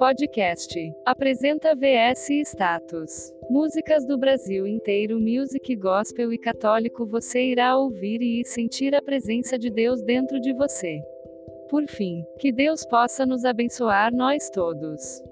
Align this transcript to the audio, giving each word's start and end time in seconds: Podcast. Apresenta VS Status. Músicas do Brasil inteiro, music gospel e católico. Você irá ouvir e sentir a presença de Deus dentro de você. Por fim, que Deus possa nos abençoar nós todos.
Podcast. 0.00 0.74
Apresenta 1.04 1.74
VS 1.74 2.30
Status. 2.46 3.34
Músicas 3.50 4.06
do 4.06 4.16
Brasil 4.16 4.66
inteiro, 4.66 5.20
music 5.20 5.76
gospel 5.76 6.32
e 6.32 6.38
católico. 6.38 7.04
Você 7.04 7.42
irá 7.42 7.76
ouvir 7.76 8.22
e 8.22 8.42
sentir 8.42 8.94
a 8.94 9.02
presença 9.02 9.58
de 9.58 9.68
Deus 9.68 10.00
dentro 10.00 10.40
de 10.40 10.54
você. 10.54 11.02
Por 11.68 11.86
fim, 11.86 12.24
que 12.38 12.50
Deus 12.50 12.82
possa 12.86 13.26
nos 13.26 13.44
abençoar 13.44 14.10
nós 14.10 14.48
todos. 14.48 15.22